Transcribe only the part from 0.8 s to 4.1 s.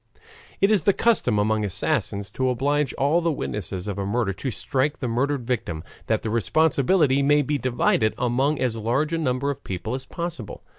the custom among assassins to oblige all the witnesses of a